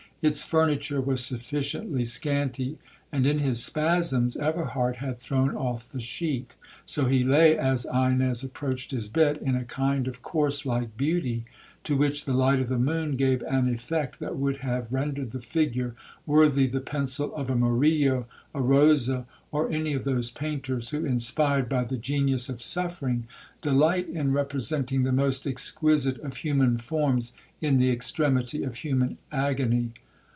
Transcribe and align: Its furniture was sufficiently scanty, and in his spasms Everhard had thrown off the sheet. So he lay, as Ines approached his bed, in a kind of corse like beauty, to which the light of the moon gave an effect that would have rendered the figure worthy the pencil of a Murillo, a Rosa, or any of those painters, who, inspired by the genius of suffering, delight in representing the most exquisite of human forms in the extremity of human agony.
Its 0.23 0.43
furniture 0.43 1.01
was 1.01 1.25
sufficiently 1.25 2.05
scanty, 2.05 2.77
and 3.11 3.25
in 3.25 3.39
his 3.39 3.63
spasms 3.65 4.37
Everhard 4.37 4.97
had 4.97 5.17
thrown 5.17 5.55
off 5.55 5.89
the 5.89 5.99
sheet. 5.99 6.51
So 6.85 7.07
he 7.07 7.23
lay, 7.23 7.57
as 7.57 7.87
Ines 7.91 8.43
approached 8.43 8.91
his 8.91 9.07
bed, 9.07 9.37
in 9.41 9.55
a 9.55 9.65
kind 9.65 10.07
of 10.07 10.21
corse 10.21 10.63
like 10.63 10.95
beauty, 10.95 11.45
to 11.85 11.97
which 11.97 12.25
the 12.25 12.35
light 12.35 12.59
of 12.59 12.69
the 12.69 12.77
moon 12.77 13.15
gave 13.15 13.41
an 13.49 13.67
effect 13.67 14.19
that 14.19 14.37
would 14.37 14.57
have 14.57 14.93
rendered 14.93 15.31
the 15.31 15.41
figure 15.41 15.95
worthy 16.27 16.67
the 16.67 16.81
pencil 16.81 17.33
of 17.33 17.49
a 17.49 17.55
Murillo, 17.55 18.27
a 18.53 18.61
Rosa, 18.61 19.25
or 19.51 19.71
any 19.71 19.93
of 19.95 20.03
those 20.03 20.29
painters, 20.29 20.89
who, 20.91 21.03
inspired 21.03 21.67
by 21.67 21.83
the 21.83 21.97
genius 21.97 22.47
of 22.47 22.61
suffering, 22.61 23.25
delight 23.63 24.07
in 24.07 24.31
representing 24.31 25.01
the 25.01 25.11
most 25.11 25.47
exquisite 25.47 26.19
of 26.19 26.37
human 26.37 26.77
forms 26.77 27.31
in 27.59 27.79
the 27.79 27.89
extremity 27.89 28.61
of 28.61 28.75
human 28.75 29.17
agony. 29.31 29.93